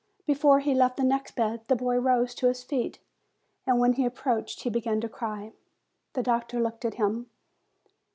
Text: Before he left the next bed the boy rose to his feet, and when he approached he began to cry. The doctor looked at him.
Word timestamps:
Before 0.25 0.61
he 0.61 0.73
left 0.73 0.97
the 0.97 1.03
next 1.03 1.35
bed 1.35 1.61
the 1.67 1.75
boy 1.75 1.97
rose 1.97 2.33
to 2.33 2.47
his 2.47 2.63
feet, 2.63 2.97
and 3.67 3.77
when 3.77 3.93
he 3.93 4.03
approached 4.07 4.61
he 4.61 4.69
began 4.71 4.99
to 5.01 5.07
cry. 5.07 5.53
The 6.13 6.23
doctor 6.23 6.59
looked 6.59 6.83
at 6.85 6.95
him. 6.95 7.29